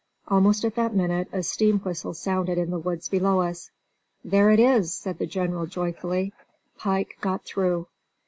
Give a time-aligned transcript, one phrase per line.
[0.29, 3.69] Almost at that minute a steam whistle sounded in the woods below us.
[4.25, 6.33] "There it is," said the General joyfully.
[6.75, 7.85] "Pike got through."